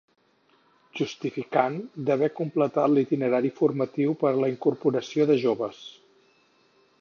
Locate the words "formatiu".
3.61-4.17